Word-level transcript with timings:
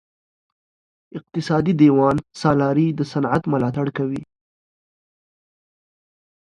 اقتصادي 1.17 1.73
دیوان 1.81 2.15
سالاري 2.41 2.87
د 2.93 2.99
صنعت 3.11 3.43
ملاتړ 3.53 3.87
کوي. 3.97 4.21